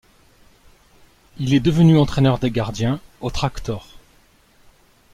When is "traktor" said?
3.29-3.87